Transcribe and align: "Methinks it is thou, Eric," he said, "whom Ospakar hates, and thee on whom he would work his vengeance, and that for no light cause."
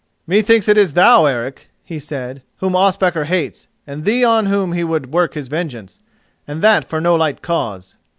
"Methinks 0.25 0.67
it 0.67 0.79
is 0.79 0.93
thou, 0.93 1.25
Eric," 1.25 1.69
he 1.83 1.99
said, 1.99 2.41
"whom 2.57 2.73
Ospakar 2.75 3.25
hates, 3.25 3.67
and 3.85 4.03
thee 4.03 4.23
on 4.23 4.47
whom 4.47 4.73
he 4.73 4.83
would 4.83 5.11
work 5.13 5.35
his 5.35 5.47
vengeance, 5.47 5.99
and 6.47 6.63
that 6.63 6.85
for 6.85 6.99
no 6.99 7.13
light 7.13 7.43
cause." 7.43 7.97